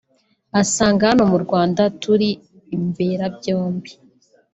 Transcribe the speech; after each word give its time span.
asanga 0.61 1.09
hano 1.09 1.23
mu 1.31 1.37
Rwanda 1.43 1.81
turi 2.01 2.29
Imberabyombi 2.75 3.91